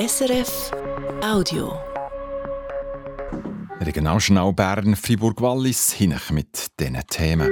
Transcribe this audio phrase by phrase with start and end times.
[0.00, 0.70] SRF
[1.22, 1.78] Audio.
[3.80, 7.50] Regionaljournal Bern, Fribourg-Wallis, hinech mit diesen Themen.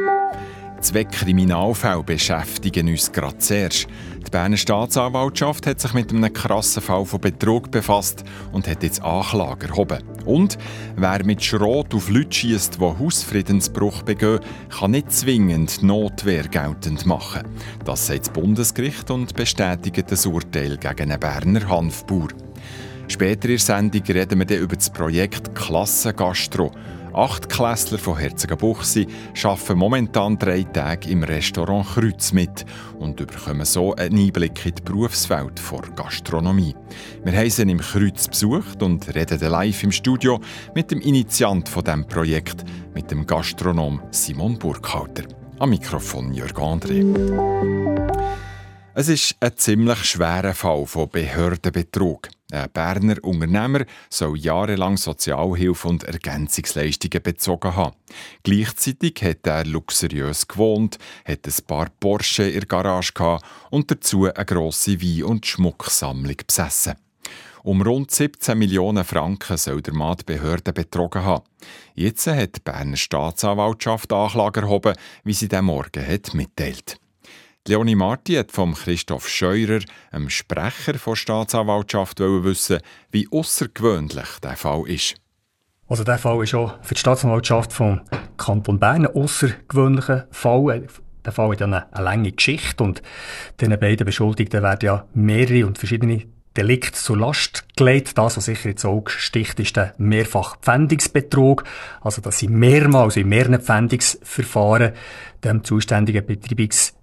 [0.80, 3.86] Zwei Kriminalfälle beschäftigen uns gerade zuerst.
[4.26, 9.02] Die Berner Staatsanwaltschaft hat sich mit einem krassen Fall von Betrug befasst und hat jetzt
[9.02, 10.02] Anklage erhoben.
[10.28, 10.58] Und
[10.94, 17.44] wer mit Schrot auf Leute schießt, die Hausfriedensbruch begehen, kann nicht zwingend Notwehr geltend machen.
[17.86, 22.28] Das sagt das Bundesgericht und bestätigt das Urteil gegen einen Berner Hanfbauer.
[23.08, 26.72] Später in der Sendung reden wir dann über das Projekt Klasse Gastro.
[27.14, 29.06] Acht Klässler von Herzogenbuchsee
[29.42, 32.64] arbeiten momentan drei Tage im Restaurant Kreuz mit
[32.98, 36.74] und bekommen so einen Einblick in die Berufswelt der Gastronomie.
[37.24, 40.40] Wir haben sie im Kreuz besucht und reden live im Studio
[40.74, 45.24] mit dem Initiant von diesem Projekt, mit dem Gastronom Simon Burkhalter.
[45.58, 48.07] Am Mikrofon Jörg André.
[49.00, 52.30] Es ist ein ziemlich schwerer Fall von Behördenbetrug.
[52.50, 57.94] Ein Berner Unternehmer soll jahrelang Sozialhilfe und Ergänzungsleistungen bezogen haben.
[58.42, 64.24] Gleichzeitig hat er luxuriös gewohnt, hat ein paar Porsche in der Garage gehabt und dazu
[64.24, 66.94] eine grosse Wein- und Schmucksammlung besessen.
[67.62, 71.44] Um rund 17 Millionen Franken soll der Mann die Behörden betrogen haben.
[71.94, 76.98] Jetzt hat die Berner Staatsanwaltschaft Anklage erhoben, wie sie den Morgen hat mitteilt.
[77.66, 82.78] Leonie Marti hat vom Christoph Scheurer, einem Sprecher der Staatsanwaltschaft, wissen,
[83.10, 85.16] wie außergewöhnlich der Fall ist.
[85.88, 88.02] Also der Fall ist auch für die Staatsanwaltschaft vom
[88.36, 90.86] Kanton Bern ein außergewöhnlicher Fall.
[91.24, 93.02] Der Fall hat ja eine, eine lange Geschichte und
[93.60, 96.24] diesen beiden Beschuldigten werden ja mehrere und verschiedene
[96.56, 98.18] Delikt zur Last gelegt.
[98.18, 101.64] Das, was sicher ins Auge sticht, ist der Mehrfachpfändungsbetrug.
[102.00, 104.92] Also, dass sie mehrmals in mehreren Pfändungsverfahren
[105.44, 106.26] dem zuständigen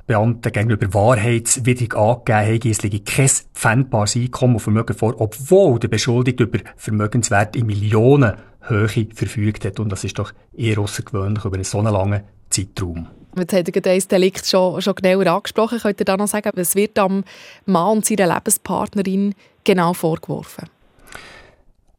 [0.08, 5.88] Betreibungsbeamten gegenüber wahrheitswidrig angegeben haben, es liege kein pfändbares Einkommen und Vermögen vor, obwohl der
[5.88, 9.80] Beschuldigte über Vermögenswert in Millionenhöhe verfügt hat.
[9.80, 13.08] Und das ist doch eher außergewöhnlich über einen so langen Zeitraum.
[13.38, 15.80] Jetzt hat er das Delikt schon, schon genauer angesprochen.
[15.80, 17.24] Könnt ihr da noch sagen, was wird am
[17.66, 19.34] Mann und seiner Lebenspartnerin
[19.64, 20.70] genau vorgeworfen?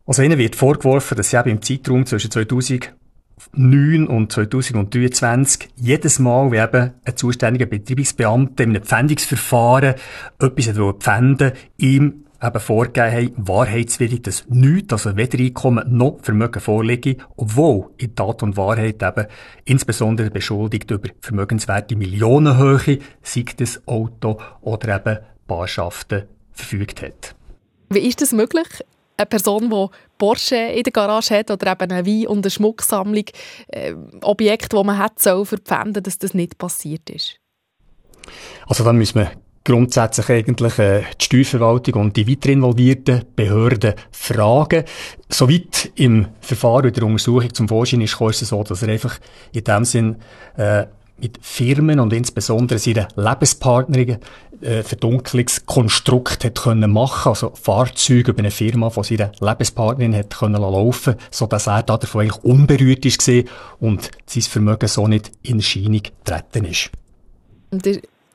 [0.07, 2.31] Also ihnen wird vorgeworfen, dass sie eben im Zeitraum zwischen
[3.39, 9.95] 2009 und 2023 jedes Mal, wie eben ein zuständiger Betreibungsbeamter in einem Pfändungsverfahren
[10.39, 17.17] etwas pfänden ihm eben vorgegeben haben, wahrheitswidrig, dass nichts, also weder Einkommen noch Vermögen vorliege,
[17.37, 19.27] obwohl in Tat und Wahrheit eben
[19.65, 27.35] insbesondere beschuldigt über Vermögenswerte Millionenhöhe, sei das Auto oder eben Barschaften verfügt hat.
[27.91, 28.67] Wie ist das möglich?
[29.17, 29.87] Eine Person, die
[30.19, 33.25] Porsche in der Garage hat oder eben eine Wein- und eine Schmucksammlung,
[33.69, 37.41] äh, Objekt, das man hat, soll verpfänden, dass das nicht passiert ist?
[38.67, 39.31] Also dann müssen wir
[39.67, 44.85] grundsätzlich eigentlich äh, die Steuerverwaltung und die weiter involvierten Behörden fragen.
[45.29, 49.19] Soweit im Verfahren der Untersuchung zum Vorschein ist, ist es so, dass er einfach
[49.53, 50.17] in dem Sinn
[50.57, 50.87] äh,
[51.19, 54.19] mit Firmen und insbesondere seinen Lebenspartnerinnen
[54.61, 60.61] äh, Verdunklungskonstrukt hat können machen, also Fahrzeuge über eine Firma von seiner Lebenspartnerin hat können
[60.61, 63.29] laufen, so dass er davon eigentlich unberührt ist
[63.81, 66.91] und sein Vermögen so nicht in Erscheinung getreten ist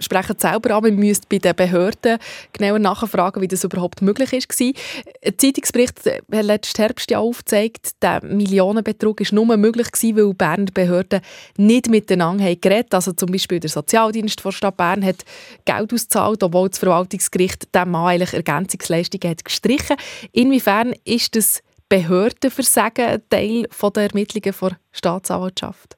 [0.01, 2.17] sprechen selber an, man müsste bei den Behörden
[2.53, 4.51] genauer nachfragen, wie das überhaupt möglich ist.
[4.59, 10.71] Ein Zeitungsbericht hat letzten Herbst ja aufgezeigt, der Millionenbetrug war nur möglich gewesen, weil Berner
[10.73, 11.21] Behörden
[11.57, 15.23] nicht miteinander haben geredet Also zum Beispiel der Sozialdienst der Stadt Bern hat
[15.65, 19.95] Geld ausgezahlt, obwohl das Verwaltungsgericht dem Mann eigentlich Ergänzungsleistungen hat gestrichen.
[20.31, 25.97] Inwiefern ist das Behördenversagen Teil der Ermittlungen der Staatsanwaltschaft?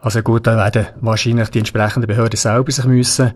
[0.00, 3.32] Also gut, dann werden wahrscheinlich die entsprechenden Behörden selber sich müssen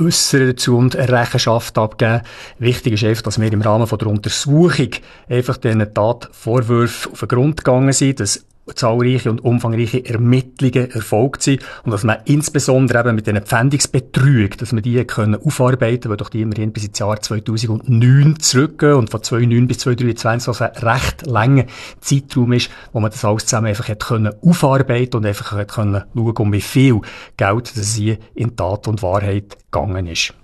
[0.00, 2.22] äußern dazu und eine Rechenschaft abgeben.
[2.58, 4.90] Wichtig ist einfach, dass wir im Rahmen von der Untersuchung
[5.28, 8.44] einfach diesen Tatvorwürfen auf den Grund gegangen sind, dass
[8.74, 14.72] zahlreiche und umfangreiche Ermittlungen erfolgt sind und dass man insbesondere eben mit diesen Pfändungsbetrügen, dass
[14.72, 19.22] man die können aufarbeiten, weil doch die immerhin bis ins Jahr 2009 zurückgehen und von
[19.22, 21.64] 2009 bis 2023 also ein recht langer
[22.00, 26.04] Zeitraum ist, wo man das alles zusammen einfach hat können aufarbeiten und einfach hat können
[26.14, 27.00] schauen, um wie viel
[27.36, 30.34] Geld das hier in Tat und Wahrheit gegangen ist.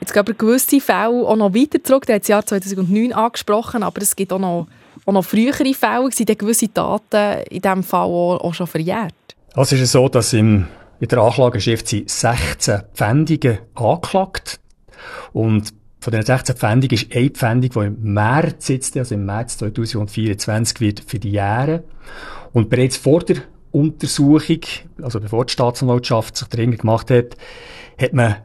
[0.00, 3.82] Jetzt gab es gewisse Fälle auch noch weiter zurück, der hat das Jahr 2009 angesprochen,
[3.82, 4.68] aber es gibt auch noch
[5.06, 9.14] auch noch frühere Fälle sind gewisse Daten in diesem Fall auch, auch schon verjährt?
[9.54, 10.66] Also ist es so, dass im,
[11.00, 14.60] in der Anklageschrift sind 16 Pfändungen angeklagt
[15.32, 19.58] und von den 16 Pfändungen ist eine Pfändung, die im März sitzt, also im März
[19.58, 21.82] 2024 wird für die Jahre.
[22.52, 23.38] Und bereits vor der
[23.72, 24.60] Untersuchung,
[25.02, 27.36] also bevor die Staatsanwaltschaft sich dringend gemacht hat,
[28.00, 28.36] hat man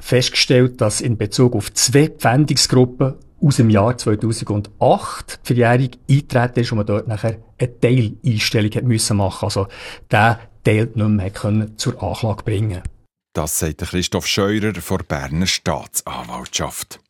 [0.00, 6.78] festgestellt, dass in Bezug auf zwei Pfändungsgruppen aus dem Jahr 2008 verjährig eintreten ist und
[6.78, 9.66] man dort nachher eine Teileinstellung müssen machen Also
[10.10, 12.82] der Teil nicht mehr können zur Anklage bringen
[13.32, 17.00] Das sagt Christoph Scheurer von der Berner Staatsanwaltschaft.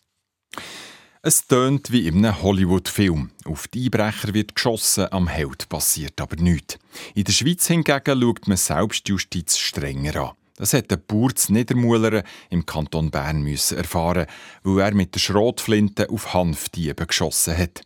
[1.23, 3.31] Es tönt wie in einem Hollywood-Film.
[3.45, 6.79] Auf die Einbrecher wird geschossen, am Held passiert aber nichts.
[7.15, 10.40] In der Schweiz hingegen schaut man Selbstjustiz strenger an.
[10.61, 14.27] Das hat der Bauer zu Niedermuhlern im Kanton Bern müssen erfahren,
[14.63, 17.81] weil er mit der Schrotflinte auf Hanfdiebe geschossen hat.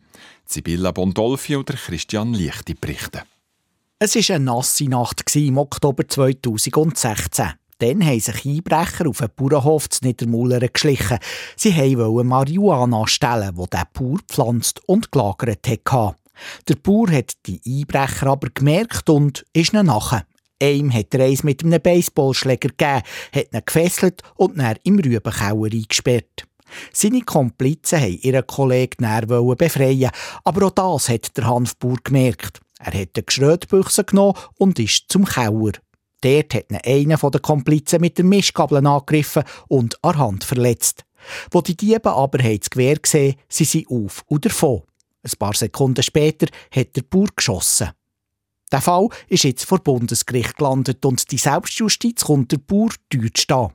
[0.45, 3.21] Sibylla Bondolfi oder Christian Lichti berichten.
[3.97, 7.53] Es war eine nasse Nacht im Oktober 2016.
[7.77, 11.19] Dann haben sich Einbrecher auf einen Bauernhof zu Niedermullern geschlichen.
[11.55, 16.17] Sie wollten Marihuana stellen, wo der Bauer pflanzt und gelagert hatte.
[16.67, 20.25] Der Bauer hat die Einbrecher aber gemerkt und ist nachher.
[20.61, 23.01] Einem hat er eins mit einem Baseballschläger gegeben,
[23.33, 26.47] hat ihn gefesselt und dann im Rübenkauer eingesperrt.
[26.93, 30.11] Seine Komplizen wollten ihren Kollegen näher befreien,
[30.43, 32.59] aber auch das hat der Hanfbauer gemerkt.
[32.79, 35.71] Er hat eine Geschrötbüchse genommen und ist zum Kauer.
[36.21, 41.05] Dort hat ihn einer der Komplizen mit der Mischgabel angegriffen und an Hand verletzt.
[41.51, 44.83] Wo die Diebe aber das Gewehr gesehen, sie sind auf und davon.
[45.23, 47.91] Ein paar Sekunden später hat der Bauer geschossen.
[48.71, 53.41] Der Fall ist jetzt vor Bundesgericht gelandet und die Selbstjustiz kommt der Bauer teuer zu
[53.41, 53.69] stehen.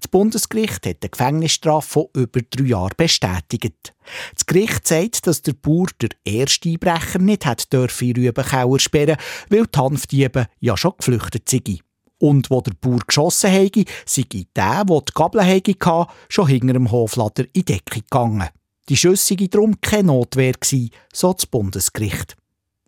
[0.00, 3.94] Das Bundesgericht hat eine Gefängnisstrafe von über drei Jahren bestätigt.
[4.34, 9.16] Das Gericht sagt, dass der Bauer der erste Einbrecher nicht hat dürfen in Rübenkauer sperren,
[9.48, 11.80] weil die Hanfdiebe ja schon geflüchtet sind.
[12.18, 14.24] Und wo der Bauer geschossen hätte, sei
[14.54, 18.48] der, der die Gabel hatte, schon hinter dem Hoflader in Deckung gegangen.
[18.88, 20.54] Die Schüsse sei darum keine Notwehr
[21.12, 22.36] so das Bundesgericht.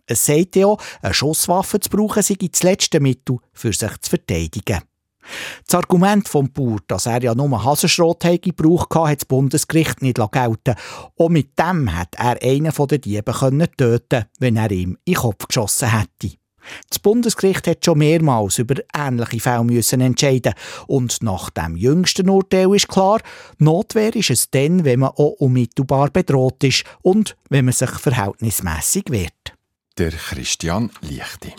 [0.07, 4.81] Es sagt ja, eine Schusswaffe zu brauchen sei das letzte Mittel, für sich zu verteidigen.
[5.67, 10.17] Das Argument vom Bauer, dass er ja nur Hasenschrot gebraucht hat, hat das Bundesgericht nicht
[10.17, 10.75] gelten
[11.17, 15.49] Auch mit dem hat er einen der Diebe töten wenn er ihm in den Kopf
[15.49, 16.37] geschossen hätte.
[16.91, 20.55] Das Bundesgericht hat schon mehrmals über ähnliche Fälle müssen entscheiden
[20.87, 23.21] und nach dem jüngsten Urteil ist klar,
[23.59, 29.05] Notwehr ist es dann, wenn man auch unmittelbar bedroht ist und wenn man sich verhältnismäßig
[29.09, 29.54] wehrt
[29.99, 31.55] der Christian Lichti.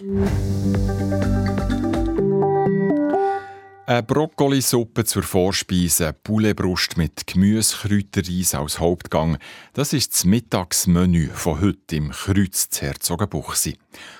[3.88, 9.38] Eine Brokkolisuppe zur Vorspeise, Pouletbrust mit Gemüse, Kräuterreis als Hauptgang.
[9.74, 13.78] Das ist das Mittagsmenü von heute im Kreuz Herzogenbuchsi.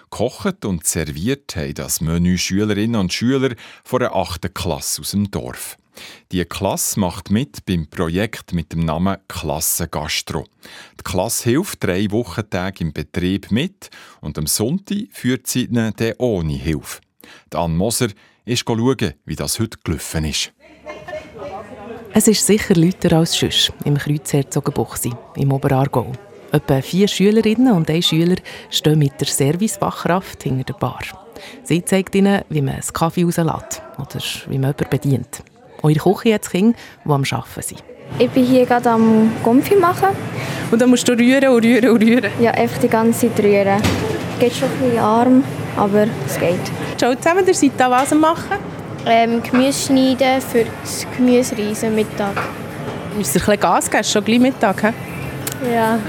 [0.10, 4.54] Kocht und serviert haben das Menü Schülerinnen und Schüler von der 8.
[4.54, 5.78] Klasse aus dem Dorf.
[6.32, 10.46] Die Klasse macht mit beim Projekt mit dem Namen Klasse Gastro.
[11.00, 13.90] Die Klasse hilft drei Wochentage im Betrieb mit
[14.22, 17.02] und am Sonntag führt sie ihnen dann ohne Hilfe.
[17.52, 18.10] Die Anne Moser
[18.46, 20.52] ist schauen, wie das heute gelaufen ist.
[22.14, 26.14] Es ist sicher lauter als sonst im Kreuzherzogenbuchsi im Oberaargau.
[26.52, 28.38] Etwa vier Schülerinnen und ein Schüler
[28.70, 31.02] stehen mit der Servicefachkraft hinter der Bar.
[31.64, 35.44] Sie zeigt ihnen, wie man einen Kaffee rauslässt oder wie man jemanden bedient.
[35.82, 37.84] Auch in der Küche hat es Kinder, die am Arbeiten sind.
[38.18, 40.10] Ich bin hier gerade am Gumpfi machen.
[40.72, 42.32] Und dann musst du rühren und rühren und rühren?
[42.40, 43.82] Ja, einfach die ganze Zeit rühren.
[44.34, 45.44] Es geht schon ein bisschen arm,
[45.76, 46.60] aber es geht.
[46.98, 48.58] Ciao zusammen, ihr seid da was am machen?
[49.06, 52.36] Ähm, Gemüse schneiden für das Gemüsereisen Mittag.
[53.16, 54.04] Müsst ihr ein bisschen Gas geben?
[54.04, 55.74] schon gleich Mittag, he?
[55.74, 56.00] Ja.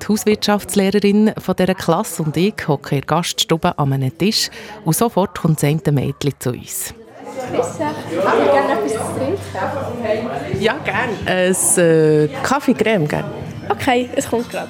[0.00, 4.50] Die Hauswirtschaftslehrerin von dieser Klasse und ich hocken in der Gaststube an einem Tisch
[4.84, 6.94] und sofort kommt das eine Mädchen zu uns.
[7.38, 10.60] Haben Sie gerne etwas zu trinken?
[10.60, 11.12] Ja, gerne.
[11.26, 13.30] Ein äh, Kaffee-Creme, gerne.
[13.68, 14.68] Okay, es kommt gerade.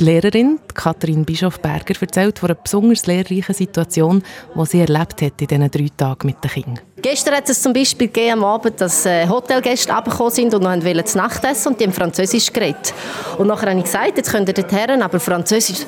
[0.00, 4.22] Die Lehrerin, Katrin Bischof-Berger, erzählt von einer besonders lehrreichen Situation,
[4.54, 6.80] die sie erlebt hat in diesen drei Tagen mit den Kindern.
[7.02, 10.70] Gestern hat es zum Beispiel gegeben, am Abend, dass äh, Hotelgäste abgekommen sind und noch
[10.70, 12.92] wollten zu Nacht und die haben Französisch geredet.
[13.38, 15.86] Und nachher habe ich gesagt, jetzt könnt ihr dort her, aber Französisch.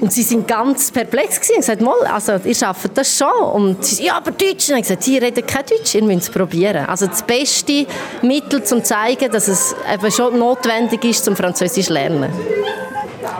[0.00, 1.60] Und sie sind ganz perplex gewesen.
[1.60, 3.28] Ich sagte, mal, also ihr schafft das schon.
[3.52, 4.70] Und sie ja, aber Deutsch.
[4.70, 6.86] Und ich gesagt, sie reden kein Deutsch, ihr müsst es probieren.
[6.86, 7.86] Also das beste
[8.22, 12.30] Mittel, um zu zeigen, dass es eben schon notwendig ist, zum Französisch zu lernen.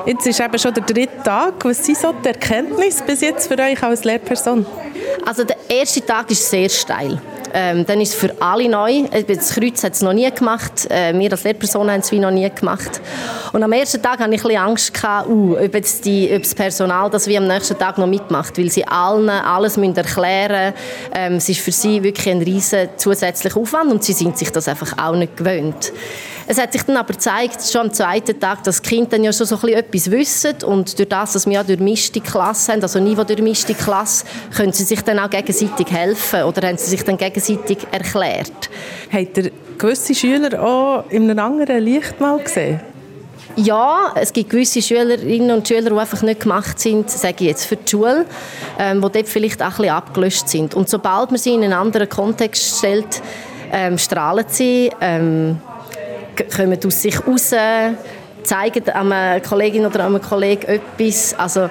[0.07, 1.64] Jetzt ist eben schon der dritte Tag.
[1.64, 4.66] Was sind so die Erkenntnisse bis jetzt für euch als Lehrperson?
[5.25, 7.20] Also der erste Tag ist sehr steil.
[7.56, 9.04] Ähm, dann ist es für alle neu.
[9.28, 10.90] Das Kreuz hat es noch nie gemacht.
[10.90, 13.00] Äh, wir als Lehrperson haben es wie noch nie gemacht.
[13.52, 16.52] Und am ersten Tag hatte ich ein Angst, gehabt, uh, ob, jetzt die, ob das
[16.52, 21.14] Personal das wie am nächsten Tag noch mitmacht, weil sie allen alles müssen erklären müssen.
[21.14, 24.66] Ähm, es ist für sie wirklich ein riesen zusätzlicher Aufwand und sie sind sich das
[24.66, 25.92] einfach auch nicht gewöhnt.
[26.46, 29.32] Es hat sich dann aber gezeigt, schon am zweiten Tag, dass die Kinder dann ja
[29.32, 33.00] schon so ein etwas wissen und durch das, dass wir ja durchmischte Klasse haben, also
[33.00, 37.16] Niveau durchmischte Klasse, können sie sich dann auch gegenseitig helfen oder haben sie sich dann
[37.16, 38.70] gegenseitig erklärt.
[39.10, 42.80] Habt ihr gewisse Schüler auch in einem anderen Licht mal gesehen?
[43.56, 47.64] Ja, es gibt gewisse Schülerinnen und Schüler, die einfach nicht gemacht sind, sage ich jetzt,
[47.64, 48.26] für die Schule,
[48.78, 50.74] ähm, die dort vielleicht auch ein bisschen abgelöscht sind.
[50.74, 53.22] Und sobald man sie in einen anderen Kontext stellt,
[53.72, 55.60] ähm, strahlen sie, ähm,
[56.55, 57.55] kommen aus sich raus,
[58.43, 61.35] zeigen einer Kollegin oder einem Kollegen etwas.
[61.38, 61.69] Also,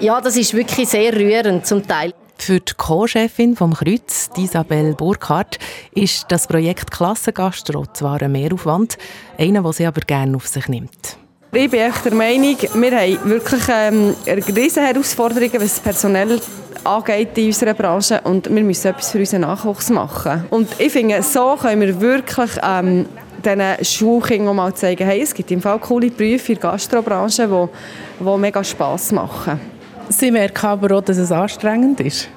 [0.00, 2.12] ja, das ist wirklich sehr rührend zum Teil.
[2.38, 5.58] Für die Co-Chefin vom Kreuz, Isabel Burkhardt,
[5.94, 8.98] ist das Projekt Klassengastro zwar ein Mehraufwand,
[9.38, 11.18] einer, den sie aber gerne auf sich nimmt.
[11.52, 16.40] Ich bin echt der Meinung, wir haben wirklich ähm, riesige Herausforderungen, was personell
[16.82, 20.44] angeht in unserer Branche und wir müssen etwas für unseren Nachwuchs machen.
[20.50, 23.06] Und ich finde, so können wir wirklich ähm,
[23.44, 28.24] diesen Schulkindern mal zeigen, hey, es gibt im Fall coole Berufe in der Gastrobranche, die,
[28.24, 29.60] die mega Spass machen.
[30.08, 32.28] Sie merken aber auch, dass es anstrengend ist.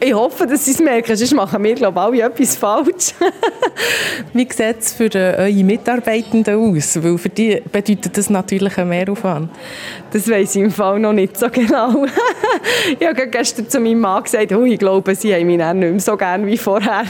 [0.00, 3.14] Ich hoffe, dass Sie es merken, sonst machen wir, glaube ich, alle etwas falsch.
[4.32, 7.00] Wie sieht es für äh, eure Mitarbeitenden aus?
[7.00, 9.50] Weil für die bedeutet das natürlich einen Mehraufwand.
[10.16, 12.06] Das weiß ich im Fall noch nicht so genau.
[12.98, 16.00] ich habe gestern zu meinem Mann gesagt, oh, ich glaube, sie haben mich nicht mehr
[16.00, 17.04] so gerne wie vorher.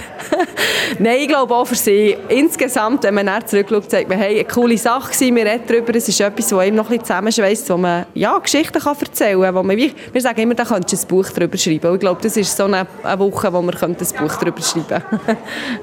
[0.99, 2.17] Nein, ich glaube auch für sie.
[2.29, 6.21] Insgesamt, wenn man zurückschaut, sagt man, hey, eine coole Sache wir reden darüber, es ist
[6.21, 9.67] etwas, das einem noch ein zusammenschweißt, wo man ja, Geschichten kann erzählen kann.
[9.67, 11.87] Man, wir sagen immer, da könntest du ein Buch darüber schreiben.
[11.87, 15.05] Und ich glaube, das ist so eine, eine Woche, wo wir ein Buch darüber schreiben
[15.09, 15.39] könnten.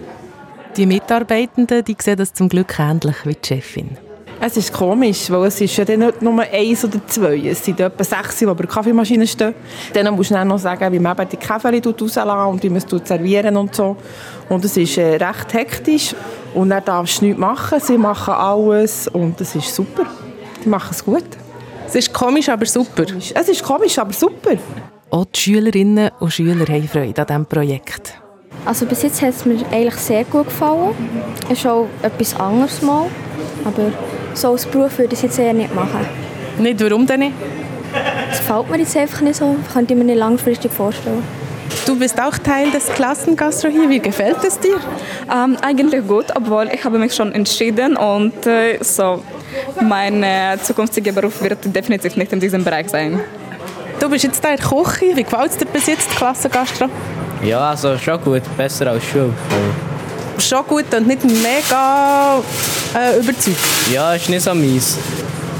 [0.76, 3.98] die Mitarbeitenden die sehen das zum Glück ähnlich wie die Chefin.
[4.46, 7.80] Es ist komisch, weil es ist ja dann nicht nur eins oder zwei, es sind
[7.80, 9.56] etwa sechs, die bei der Kaffeemaschine stehen.
[9.94, 13.08] Dann musst du dann noch sagen, wie man die Kaffee rauslassen und wie man es
[13.08, 13.96] servieren und so.
[14.50, 16.14] Und es ist äh, recht hektisch
[16.54, 20.08] und dann darfst du nichts machen, sie machen alles und es ist super.
[20.62, 21.24] Sie machen es gut.
[21.88, 23.06] Es ist komisch, aber super.
[23.34, 24.58] Es ist komisch, aber super.
[25.10, 28.16] Auch die Schülerinnen und Schüler haben Freude an diesem Projekt.
[28.66, 30.94] Also bis jetzt hat es mir eigentlich sehr gut gefallen.
[31.46, 33.06] Es ist auch etwas anderes mal,
[33.64, 33.92] aber
[34.34, 36.06] so als Beruf würde ich es jetzt eher nicht machen.
[36.58, 36.82] Nicht?
[36.82, 37.34] Warum denn nicht?
[38.32, 39.56] Es gefällt mir jetzt einfach nicht so.
[39.66, 41.24] Ich könnte mir nicht langfristig vorstellen.
[41.86, 43.90] Du bist auch Teil des Klassengastro hier.
[43.90, 44.78] Wie gefällt es dir?
[45.32, 49.22] Ähm, eigentlich gut, obwohl ich habe mich schon entschieden und äh, so
[49.82, 53.20] mein äh, zukünftiger Beruf wird definitiv nicht in diesem Bereich sein.
[54.00, 55.16] Du bist jetzt der Küche.
[55.16, 56.88] Wie gefällt es dir bis jetzt, Klassengastro?
[57.44, 58.44] Ja, also schon gut.
[58.58, 59.34] Besser als Schule.
[60.40, 62.42] Schon gut und nicht mega
[62.96, 63.58] äh, überzeugt?
[63.94, 64.98] Ja, ist nicht so mies.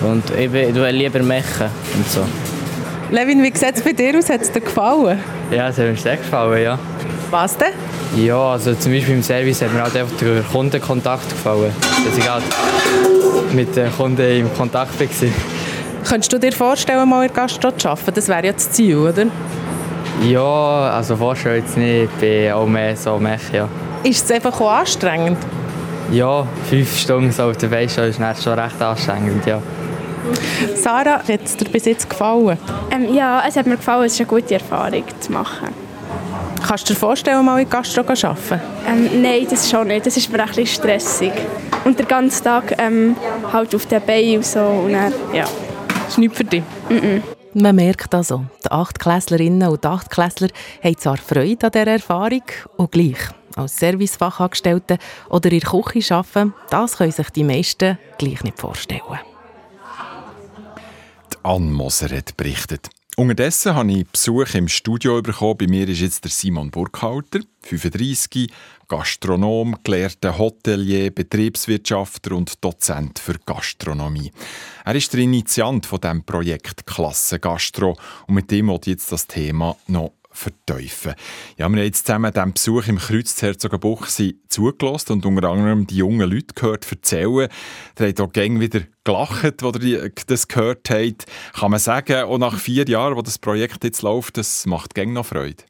[0.04, 2.26] Und ich will lieber machen und so.
[3.12, 4.30] Levin, wie sieht es bei dir aus?
[4.30, 5.20] Hat es dir gefallen?
[5.52, 6.80] Ja, es hat mir sehr gefallen, ja.
[7.30, 7.74] Was denn?
[8.18, 11.72] Ja, also zum Beispiel im Service hat mir halt einfach der Kundenkontakt gefallen.
[12.06, 12.44] Dass ich halt
[13.54, 15.08] mit den Kunden im Kontakt war.
[16.08, 18.14] Könntest du dir vorstellen, mal in der Gastro zu arbeiten?
[18.14, 19.26] Das wäre ja das Ziel, oder?
[20.24, 22.04] Ja, also vorstellen jetzt nicht.
[22.04, 23.68] Ich bin auch mehr so mech, ja.
[24.04, 25.38] Ist es einfach auch anstrengend?
[26.12, 29.62] Ja, fünf Stunden so auf der Beine ist schon recht anstrengend, ja.
[30.76, 32.58] Sarah, hat es dir bis jetzt gefallen?
[32.92, 34.06] Ähm, ja, es hat mir gefallen.
[34.06, 35.70] Es ist eine gute Erfahrung zu machen.
[36.66, 38.62] Kannst du dir vorstellen, mal in Gastro zu arbeiten?
[38.88, 40.06] Ähm, nein, das schon nicht.
[40.06, 41.34] Das ist mir ein bisschen stressig.
[41.84, 43.16] Und den ganzen Tag ähm,
[43.52, 44.60] halt auf den Beinen und so.
[44.60, 45.46] Und dann, ja.
[45.88, 46.64] Das ist nichts für dich?
[46.90, 47.22] Mm -mm.
[47.56, 50.48] Man merkt also, die Achtklässlerinnen und Achtklässler
[50.84, 52.44] haben zwar Freude an dieser Erfahrung
[52.78, 53.18] und gleich.
[53.56, 54.98] Als Servicefachangestellte
[55.30, 59.02] oder in der Küche arbeiten, das können sich die meisten gleich nicht vorstellen.
[61.32, 62.90] Die Ann Moser hat berichtet.
[63.16, 65.58] Unterdessen habe ich Besuch im Studio bekommen.
[65.60, 68.52] Bei mir ist jetzt der Simon Burkhalter, 35,
[68.88, 74.32] Gastronom, gelehrter Hotelier, Betriebswirtschaftler und Dozent für Gastronomie.
[74.84, 77.96] Er ist der Initiant von dem Projekt Klasse Gastro
[78.26, 81.16] und mit dem wird jetzt das Thema noch verteufeln.
[81.52, 85.98] Ja, wir haben jetzt zusammen dem Besuch im Kreuz Herzogenbuchsee zugelassen und unter anderem die
[85.98, 87.48] jungen Leute gehört erzählen.
[87.98, 91.26] Der hat auch gäng wieder gelacht, als ihr das gehört habt.
[91.54, 95.14] Kann man sagen, auch nach vier Jahren, wo das Projekt jetzt läuft, das macht gäng
[95.14, 95.64] noch Freude?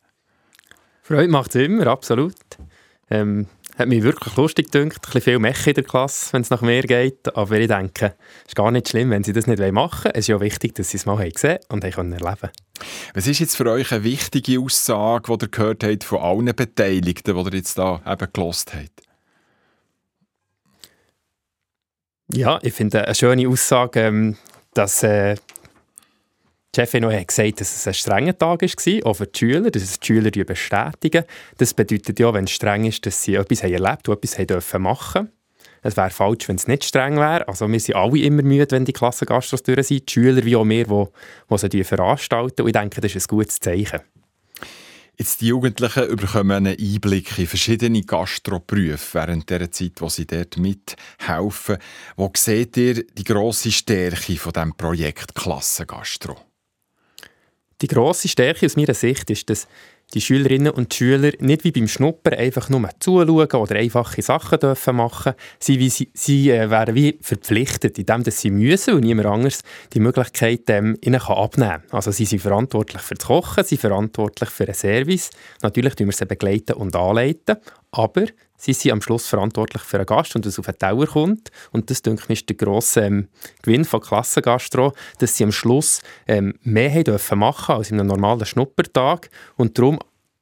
[1.02, 2.36] Freude macht es immer, absolut.
[3.10, 6.50] Ähm, hat mich wirklich lustig gedacht, ein bisschen viel Mecha in der Klasse, wenn es
[6.50, 7.36] nach mir geht.
[7.36, 10.14] Aber ich denke, es ist gar nicht schlimm, wenn sie das nicht machen wollen.
[10.16, 12.54] Es ist ja wichtig, dass sie es mal haben gesehen und haben erleben können.
[13.14, 17.36] Was ist jetzt für euch eine wichtige Aussage, die ihr gehört habt von allen Beteiligten,
[17.36, 19.04] die ihr jetzt da eben gelost habt?
[22.32, 24.38] Ja, ich finde eine schöne Aussage, ähm,
[24.74, 25.36] dass äh,
[26.76, 30.00] Chefin hat gesagt, dass es ein strenger Tag war, auch für die Schüler, dass es
[30.00, 31.24] die Schüler bestätigen.
[31.58, 34.48] Das bedeutet ja, wenn es streng ist, dass sie etwas haben erlebt und etwas haben
[34.48, 35.30] dürfen machen
[35.84, 37.48] es wäre falsch, wenn es nicht streng wäre.
[37.48, 40.08] Also wir sind alle immer müde, wenn die Klassengastros durch sind.
[40.08, 41.06] Die Schüler wie auch wir, die,
[41.52, 42.62] die sie veranstalten.
[42.62, 44.00] Und ich denke, das ist ein gutes Zeichen.
[45.18, 50.58] Jetzt die Jugendlichen bekommen einen Einblick in verschiedene Gastroberufe während der Zeit, wo sie dort
[50.58, 51.78] mithelfen.
[52.16, 56.53] Wo seht ihr die grosse Stärke von dem Projekt Klasse Gastro?
[57.82, 59.68] Die grosse Stärke aus meiner Sicht ist, dass
[60.14, 64.96] die Schülerinnen und Schüler nicht wie beim Schnuppern einfach nur zuschauen oder einfache Sachen dürfen
[64.96, 69.62] machen sie, sie, sie äh, wären wie verpflichtet, indem sie müssen und niemand anders
[69.94, 71.84] die Möglichkeit ähm, ihnen kann abnehmen kann.
[71.92, 75.30] Also sie sind verantwortlich für das Kochen, sie sind verantwortlich für den Service.
[75.62, 77.58] Natürlich tun wir sie begleiten und anleiten,
[77.92, 78.26] aber
[78.64, 81.52] sie sind am Schluss verantwortlich für einen Gast und was auf den Teller kommt.
[81.72, 83.28] Und das, denke ich, ist der grosse ähm,
[83.62, 88.08] Gewinn von Klassengastro, dass sie am Schluss ähm, mehr haben dürfen machen als in einem
[88.08, 90.00] normalen Schnuppertag und darum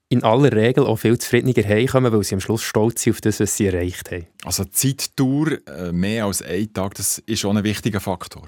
[0.10, 3.40] in aller Regel auch viel zufriedener heimkommen, weil sie am Schluss stolz sind auf das,
[3.40, 4.28] was sie erreicht haben.
[4.44, 8.48] Also die Zeitdauer äh, mehr als ein Tag, das ist auch ein wichtiger Faktor.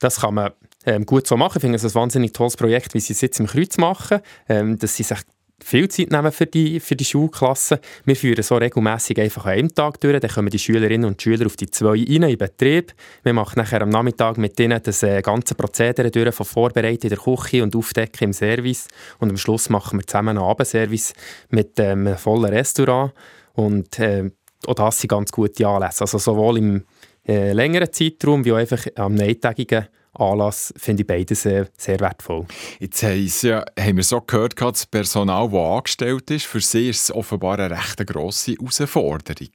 [0.00, 0.50] Das kann man
[0.86, 1.58] ähm, gut so machen.
[1.58, 4.78] Ich finde es ein wahnsinnig tolles Projekt, wie sie es jetzt im Kreuz machen, ähm,
[4.78, 5.18] dass sie sich
[5.64, 7.80] viel Zeit nehmen für die, für die Schulklasse.
[8.04, 10.18] Wir führen so regelmäßig einfach an einem Tag durch.
[10.20, 12.92] Dann kommen die Schülerinnen und Schüler auf die zwei rein in Betrieb.
[13.22, 17.10] Wir machen nachher am Nachmittag mit ihnen das äh, ganze Prozedere durch, von Vorbereiten in
[17.10, 18.88] der Küche und Aufdecken im Service.
[19.18, 21.14] Und am Schluss machen wir zusammen einen Abendservice
[21.50, 23.12] mit ähm, einem vollen Restaurant.
[23.54, 24.30] Und äh,
[24.66, 26.02] auch das sind ganz gute Anlässe.
[26.02, 26.84] Also sowohl im
[27.26, 29.86] äh, längeren Zeitraum wie auch einfach am eintägigen
[30.20, 32.46] Anlass finde ich beides sehr, sehr wertvoll.
[32.78, 37.14] Jetzt ja, haben wir so gehört, das Personal, das angestellt ist, für sie ist es
[37.14, 39.50] offenbar eine recht grosse Herausforderung.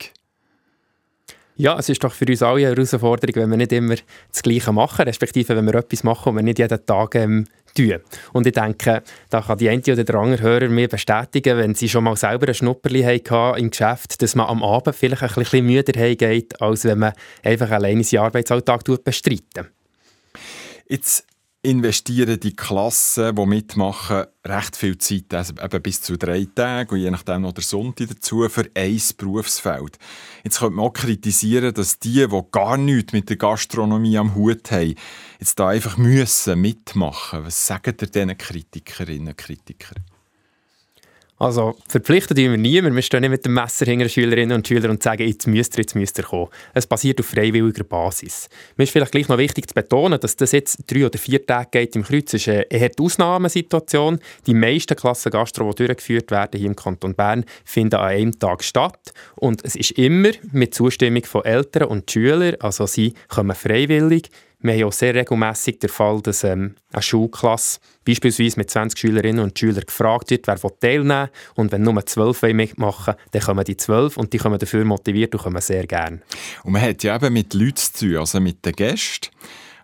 [1.57, 3.95] Ja, es ist doch für uns alle eine Herausforderung, wenn wir nicht immer
[4.29, 8.01] das Gleiche machen, respektive wenn wir etwas machen und wir nicht jeden Tag ähm, tun.
[8.33, 11.87] Und ich denke, da kann die eine oder der andere Hörer mir bestätigen, wenn sie
[11.87, 15.65] schon mal selber ein Schnupperli hatten im Geschäft, dass man am Abend vielleicht ein bisschen
[15.65, 19.71] müder geht, als wenn man einfach alleine seinen Arbeitsalltag bestreitet.
[20.87, 21.25] Jetzt
[21.63, 27.01] investieren die Klassen, die mitmachen, recht viel Zeit, also eben bis zu drei Tage und
[27.01, 29.97] je nachdem noch der Sonntag dazu, für ein Berufsfeld.
[30.43, 34.71] Jetzt könnte man auch kritisieren, dass die, die gar nichts mit der Gastronomie am Hut
[34.71, 34.95] haben,
[35.39, 37.45] jetzt da einfach müssen mitmachen.
[37.45, 40.03] Was sagen ihr diesen Kritikerinnen und Kritikern?
[41.37, 42.95] Also verpflichtet wir niemand.
[42.95, 45.81] Wir stehen nicht mit dem Messer hinter Schülerinnen und Schülern und sagen, jetzt müsst ihr,
[45.81, 46.47] jetzt müsst ihr kommen.
[46.73, 48.47] Es passiert auf freiwilliger Basis.
[48.77, 51.69] Mir ist vielleicht gleich noch wichtig zu betonen, dass das jetzt drei oder vier Tage
[51.71, 52.33] geht im Kreuz.
[52.33, 54.19] Ist eine eher die Ausnahmesituation.
[54.47, 58.63] Die meisten Klassen Gastro, die durchgeführt werden hier im Kanton Bern, finden an einem Tag
[58.63, 59.11] statt.
[59.35, 62.55] Und es ist immer mit Zustimmung von Eltern und Schülern.
[62.61, 64.29] Also sie kommen freiwillig.
[64.59, 69.43] Wir haben auch sehr regelmässig den Fall, dass ähm, eine Schulklasse beispielsweise mit 20 Schülerinnen
[69.43, 71.29] und Schülern gefragt wird, wer teilnehmen will.
[71.55, 75.33] Und wenn nur 12 mitmachen wollen, dann kommen die 12 und die kommen dafür motiviert
[75.35, 76.21] und kommen sehr gerne.
[76.63, 79.29] Und man hat ja eben mit Leuten zu tun, also mit den Gästen.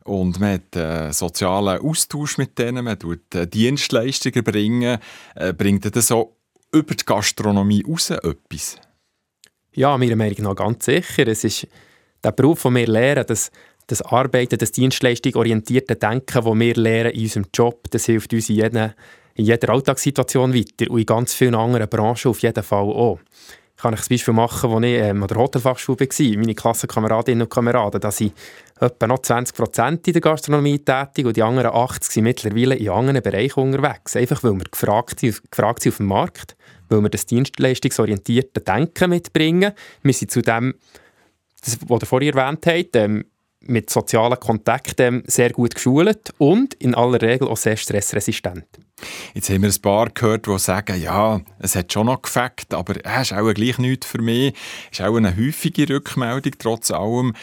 [0.03, 4.99] Und man hat einen sozialen Austausch mit denen, man tut äh, Dienstleistungen bringen.
[5.35, 6.37] Äh, bringt das so
[6.71, 8.77] über die Gastronomie raus etwas?
[9.73, 11.27] Ja, meiner Meinung nach ganz sicher.
[11.27, 11.67] Es ist
[12.23, 13.51] der Beruf, den wir lernen, dass
[13.91, 18.55] das Arbeiten, das dienstleistungsorientierte Denken, das wir lernen in unserem Job, das hilft uns in
[18.55, 18.95] jeder,
[19.35, 23.19] in jeder Alltagssituation weiter und in ganz vielen anderen Branchen auf jeden Fall auch.
[23.75, 26.37] Ich kann ich ein Beispiel machen, als ich ähm, an der Hotelfachschule war.
[26.37, 28.33] Meine Klassenkameradinnen und Kameraden, da sind
[28.79, 32.89] etwa noch 20 Prozent in der Gastronomie tätig und die anderen 80 sind mittlerweile in
[32.89, 34.15] anderen Bereichen unterwegs.
[34.15, 36.55] Einfach weil wir gefragt sind, gefragt sind auf dem Markt,
[36.89, 39.71] weil wir das dienstleistungsorientierte Denken mitbringen.
[40.03, 40.75] Wir sind zudem,
[41.65, 43.25] das, was ihr vorhin erwähnt habt, ähm,
[43.61, 48.65] mit sozialen Kontakten sehr gut geschult und in aller Regel auch sehr stressresistent.
[49.33, 52.95] Jetzt haben wir ein paar gehört, die sagen, ja, es hat schon noch gefällt, aber
[53.03, 54.55] es ist auch gleich nichts für mich.
[54.91, 57.33] Es ist auch eine häufige Rückmeldung, trotz allem.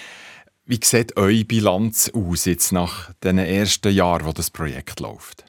[0.65, 5.45] Wie sieht eure Bilanz aus jetzt nach den ersten Jahren, wo das Projekt läuft?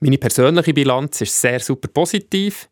[0.00, 2.68] Meine persönliche Bilanz ist sehr super positiv.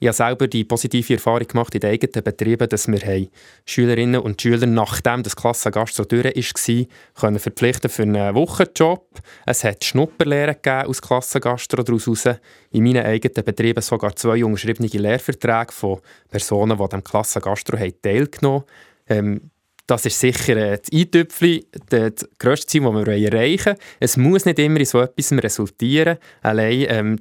[0.00, 3.26] Ich habe selber die positive Erfahrung gemacht in den eigenen Betrieben, dass wir
[3.66, 9.06] Schülerinnen und Schüler, nachdem das Klassengastro durch war, können verpflichten für einen Wochenjob.
[9.44, 12.38] Es hat Schnupperlehren gegeben aus Klassengastro daraus heraus.
[12.70, 18.64] In meinen eigenen Betrieben sogar zwei unterschriebene Lehrverträge von Personen, die diesem Klassengastro teilgenommen haben.
[19.08, 19.50] Ähm,
[19.88, 23.78] das ist sicher äh, das Eintüpfchen, das grösste Ziel, das wir erreichen wollen.
[23.98, 26.18] Es muss nicht immer in so etwas resultieren.
[26.42, 27.20] Allein ähm,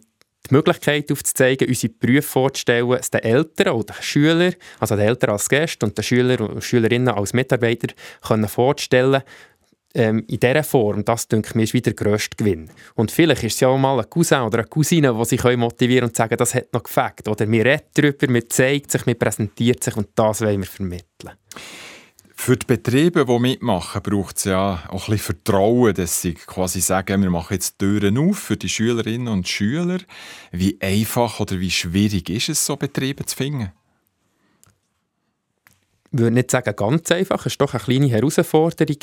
[0.49, 5.31] die Möglichkeit aufzuzeigen, unsere Berufe vorzustellen, es den Eltern oder den Schülern, also den Eltern
[5.31, 9.23] als Gäste und den Schüler und Schülerinnen als Mitarbeiter können vorzustellen,
[9.93, 12.69] ähm, in dieser Form, das denke mir, ist wieder der grösste Gewinn.
[12.95, 16.09] Und vielleicht ist es ja auch mal ein Cousin oder eine Cousine, die sich motivieren
[16.09, 17.27] und sagen, das hat noch gefällt.
[17.27, 21.31] Oder wir reden darüber, man zeigt sich, man präsentiert sich und das wollen wir vermitteln.
[22.39, 26.79] Für die Betriebe, die mitmachen, braucht es ja auch ein bisschen Vertrauen, dass sie quasi
[26.81, 29.97] sagen, wir machen jetzt Türen auf für die Schülerinnen und Schüler.
[30.51, 33.71] Wie einfach oder wie schwierig ist es, so Betriebe zu finden?
[36.11, 38.99] Ich würde nicht sagen ganz einfach, es ist doch eine kleine Herausforderung.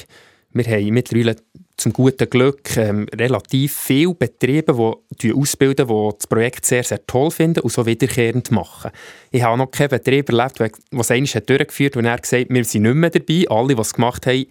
[0.53, 1.37] Wir haben mittlerweile
[1.77, 7.31] zum guten Glück ähm, relativ viele Betriebe, die ausbilden, die das Projekt sehr, sehr toll
[7.31, 8.91] finden und so wiederkehrend machen.
[9.31, 12.65] Ich habe noch keinen Betrieb erlebt, der es einmal durchgeführt hat und er gesagt wir
[12.65, 13.45] sind nicht mehr dabei.
[13.49, 14.47] Alle, die es gemacht haben,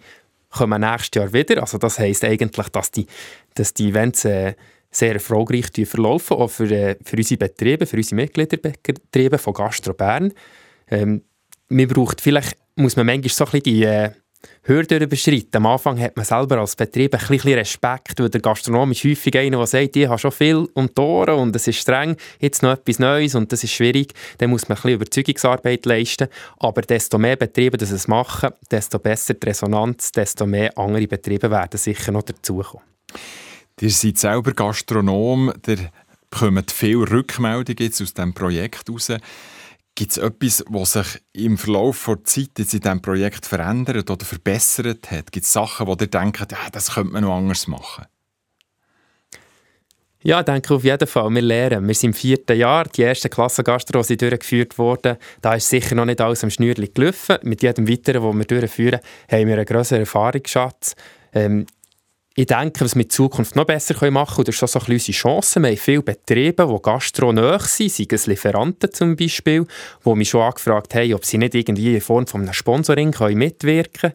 [0.50, 1.60] kommen nächstes Jahr wieder.
[1.62, 3.06] Also das heisst eigentlich, dass die,
[3.54, 4.54] dass die Events äh,
[4.90, 10.32] sehr erfolgreich verlaufen, auch für, äh, für unsere Betriebe, für unsere Mitgliederbetriebe von Gastro Bern.
[10.88, 11.22] Ähm,
[11.68, 13.84] man braucht vielleicht, muss man manchmal so ein bisschen die...
[13.84, 14.10] Äh,
[14.62, 15.56] Hürden überschreiten.
[15.56, 19.36] Am Anfang hat man selber als Betrieb ein bisschen Respekt, weil der Gastronom ist häufig
[19.36, 22.62] einer, der sagt, ich habe schon viel um die Ohren und es ist streng, jetzt
[22.62, 24.12] noch etwas Neues und das ist schwierig.
[24.38, 26.28] Dann muss man ein bisschen Überzeugungsarbeit leisten.
[26.58, 31.50] Aber desto mehr Betriebe das es machen, desto besser die Resonanz, desto mehr andere Betriebe
[31.50, 32.84] werden sicher noch dazukommen.
[33.80, 35.90] Ihr seid selber Gastronom, ihr
[36.30, 39.12] bekommt viele Rückmeldungen aus diesem Projekt heraus.
[39.96, 44.24] Gibt es etwas, was sich im Verlauf der Zeit jetzt in diesem Projekt verändert oder
[44.24, 45.30] verbessert hat?
[45.30, 48.06] Gibt es Sachen, wo ihr denkt, ja, das könnte man noch anders machen?
[50.26, 51.30] Ja, ich denke auf jeden Fall.
[51.30, 51.86] Wir lernen.
[51.86, 52.84] Wir sind im vierten Jahr.
[52.84, 55.18] Die ersten Klassengastro sind durchgeführt worden.
[55.42, 57.36] Da ist sicher noch nicht alles am Schnürli gelaufen.
[57.42, 60.96] Mit jedem weiteren, das wir durchführen, haben wir einen grösseren Erfahrungsschatz.
[61.34, 61.66] Ähm,
[62.36, 64.78] ich denke, was wir in Zukunft noch besser machen können, und das ist schon so
[64.80, 65.60] ein bisschen unsere Chance.
[65.60, 69.66] Wir haben viele Betriebe, die gastronaich sind, seien es Lieferanten zum Beispiel,
[70.04, 74.00] die mich schon angefragt haben, ob sie nicht irgendwie in Form von einem Sponsoring mitwirken
[74.00, 74.14] können.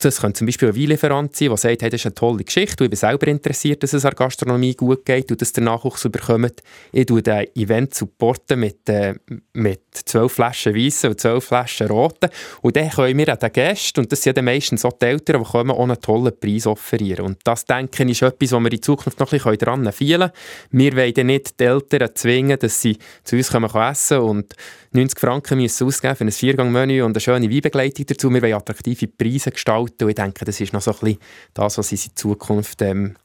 [0.00, 2.84] Das könnte zum Beispiel ein Weinlieferant sein, der sagt, hey, das ist eine tolle Geschichte,
[2.84, 6.62] ich bin selber interessiert, dass es an Gastronomie gut geht und dass der Nachwuchs bekommt.
[6.92, 9.14] Ich tue das Event supporten mit, äh,
[9.54, 12.30] mit zwölf Flaschen Weissen und zwölf Flaschen Roten.
[12.62, 15.42] Und dann können wir an den Gästen, und das sind ja meistens auch die Eltern,
[15.42, 17.26] die kommen, auch einen tollen Preis offerieren.
[17.26, 20.30] Und das, denke ich, ist etwas, was wir in Zukunft noch ein bisschen daran feilen
[20.30, 20.32] können.
[20.70, 24.54] Wir wollen nicht die Eltern zwingen, dass sie zu uns kommen essen und
[24.92, 28.32] 90 Franken müssen ausgeben für ein Viergang-Menü und eine schöne Weinbegleitung dazu.
[28.32, 31.18] Wir wollen attraktive Preise gestalten und ich denke, das ist noch so ein bisschen
[31.54, 33.16] das, was uns in Zukunft, ähm,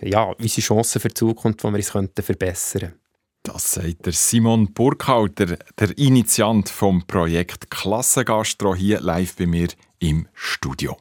[0.00, 3.00] ja, unsere Chancen für die Zukunft, die wir uns könnten verbessern könnten.
[3.42, 9.68] Das sagt Simon Burkhalter, der Initiant vom Projekt Klassengastro, hier live bei mir
[10.00, 10.96] im Studio.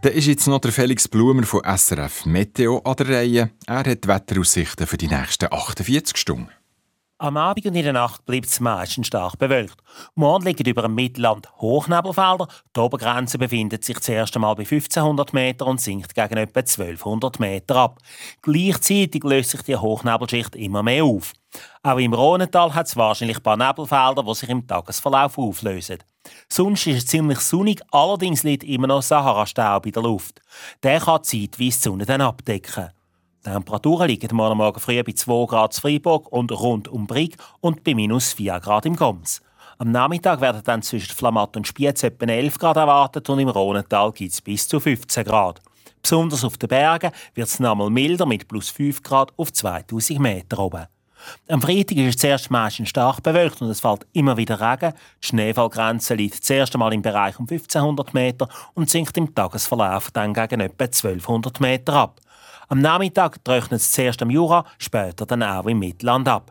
[0.00, 3.50] Da ist jetzt noch der Felix Blumer von SRF Meteo an der Reihe.
[3.66, 6.48] Er hat Wetteraussichten für die nächsten 48 Stunden.
[7.20, 9.76] Am Abend und in der Nacht bleibt es meistens stark bewölkt.
[10.14, 12.46] Morgen liegen über dem Mittelland Hochnebelfelder.
[12.76, 17.74] Die Obergrenze befindet sich zuerst einmal bei 1500 Meter und sinkt gegen etwa 1200 Meter
[17.74, 17.98] ab.
[18.42, 21.32] Gleichzeitig löst sich die Hochnebelschicht immer mehr auf.
[21.82, 25.98] Auch im Rhonental hat es wahrscheinlich ein paar Nebelfelder, die sich im Tagesverlauf auflösen.
[26.48, 30.40] Sonst ist es ziemlich sonnig, allerdings liegt immer noch Sahara-Staub in der Luft.
[30.84, 32.90] Der kann zeitweise die Sonne dann abdecken.
[33.48, 37.34] Die Temperaturen liegen morgen Morgen früh bei 2 Grad in Freiburg und rund um Brig
[37.60, 39.40] und bei minus 4 Grad im Goms.
[39.78, 44.12] Am Nachmittag werden dann zwischen Flamatt und Spiez etwa 11 Grad erwartet und im Rhonental
[44.12, 45.62] gibt es bis zu 15 Grad.
[46.02, 50.58] Besonders auf den Bergen wird es nochmal milder mit plus 5 Grad auf 2000 Meter
[50.58, 50.84] oben.
[51.48, 54.92] Am Freitag ist es zuerst meistens stark bewölkt und es fällt immer wieder Regen.
[55.22, 60.34] Die Schneefallgrenze liegt zuerst einmal im Bereich um 1500 Meter und sinkt im Tagesverlauf dann
[60.34, 62.20] gegen etwa 1200 Meter ab.
[62.70, 66.50] Am Nachmittag trocknet es zuerst am Jura, später dann auch im Mittelland ab.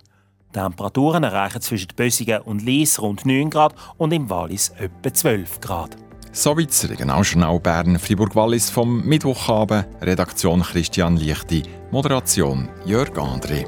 [0.50, 5.62] Die Temperaturen erreichen zwischen Bösigen und Lies rund 9 Grad und im Wallis etwa 12
[5.62, 5.96] Grad.
[6.32, 9.86] Soweit das Regionaljournal Bern Fribourg-Wallis vom Mittwochabend.
[10.02, 13.68] Redaktion Christian Lichti, Moderation Jörg André.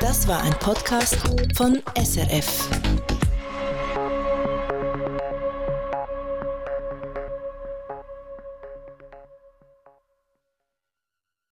[0.00, 1.16] Das war ein Podcast
[1.56, 2.68] von SRF.